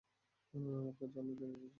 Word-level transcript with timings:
আমার 0.53 0.93
কাজে 0.99 1.17
অনেক 1.19 1.35
দেরি 1.37 1.51
করে 1.51 1.59
ফেলছি। 1.59 1.69